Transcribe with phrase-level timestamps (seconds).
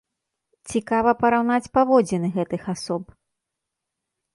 [0.73, 3.03] Цікава параўнаць паводзіны гэтых асоб.